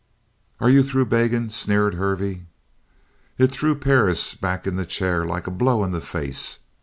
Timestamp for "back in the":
4.33-4.85